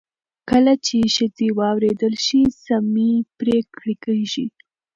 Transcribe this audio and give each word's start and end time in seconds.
کله 0.49 0.73
چې 0.85 0.97
ښځې 1.15 1.47
واورېدل 1.59 2.13
شي، 2.25 2.41
سمې 2.65 3.11
پرېکړې 3.39 3.93
کېږي. 4.05 4.45